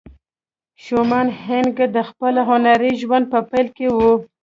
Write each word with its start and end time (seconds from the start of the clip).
شومان 0.83 1.27
هينک 1.43 1.77
د 1.95 1.97
خپل 2.09 2.33
هنري 2.49 2.93
ژوند 3.01 3.25
په 3.33 3.39
پيل 3.49 3.67
کې 3.77 3.87
وه. 3.95 4.11